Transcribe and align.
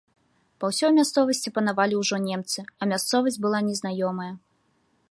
Па 0.61 0.65
ўсёй 0.71 0.91
мясцовасці 0.99 1.53
панавалі 1.57 1.99
ўжо 2.01 2.15
немцы, 2.27 2.59
а 2.81 2.89
мясцовасць 2.95 3.39
была 3.47 3.59
незнаёмая. 3.71 4.33